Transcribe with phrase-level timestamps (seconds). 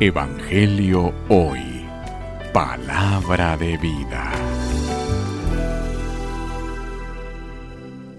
[0.00, 1.60] Evangelio Hoy.
[2.52, 4.32] Palabra de vida.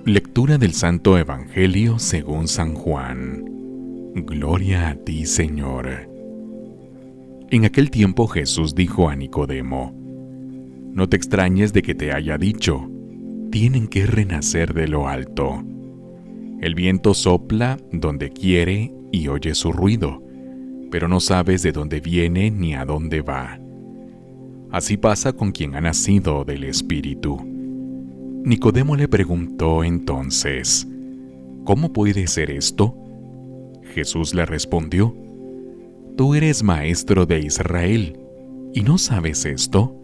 [0.05, 3.43] Lectura del Santo Evangelio según San Juan.
[4.15, 6.09] Gloria a ti, Señor.
[7.49, 9.93] En aquel tiempo Jesús dijo a Nicodemo,
[10.93, 12.89] No te extrañes de que te haya dicho,
[13.51, 15.63] tienen que renacer de lo alto.
[16.61, 20.22] El viento sopla donde quiere y oye su ruido
[20.93, 23.59] pero no sabes de dónde viene ni a dónde va.
[24.69, 27.35] Así pasa con quien ha nacido del Espíritu.
[28.43, 30.87] Nicodemo le preguntó entonces,
[31.63, 32.95] ¿Cómo puede ser esto?
[33.95, 35.15] Jesús le respondió,
[36.15, 38.19] Tú eres maestro de Israel,
[38.75, 39.99] ¿y no sabes esto?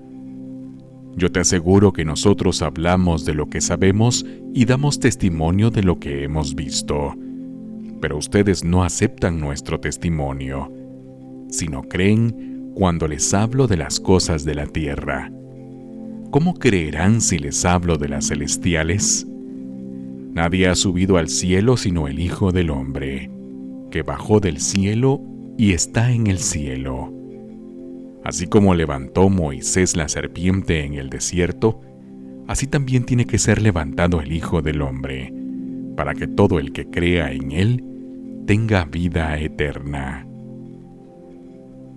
[1.16, 6.00] Yo te aseguro que nosotros hablamos de lo que sabemos y damos testimonio de lo
[6.00, 7.14] que hemos visto,
[8.02, 10.79] pero ustedes no aceptan nuestro testimonio
[11.50, 15.32] sino creen cuando les hablo de las cosas de la tierra.
[16.32, 19.28] ¿Cómo creerán si les hablo de las celestiales?
[20.32, 23.30] Nadie ha subido al cielo sino el Hijo del Hombre,
[23.92, 25.22] que bajó del cielo
[25.58, 27.12] y está en el cielo.
[28.24, 31.82] Así como levantó Moisés la serpiente en el desierto,
[32.48, 35.34] así también tiene que ser levantado el Hijo del Hombre,
[35.98, 37.84] para que todo el que crea en él
[38.46, 40.30] tenga vida eterna